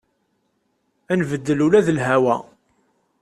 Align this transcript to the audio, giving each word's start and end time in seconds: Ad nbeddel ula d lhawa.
Ad 1.11 1.17
nbeddel 1.19 1.59
ula 1.65 1.85
d 1.87 1.89
lhawa. 1.97 2.35